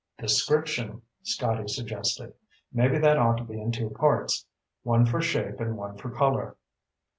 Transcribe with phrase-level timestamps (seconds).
[0.17, 2.33] "Description," Scotty suggested.
[2.73, 4.47] "Maybe that ought to be in two parts.
[4.81, 6.55] One for shape and one for color."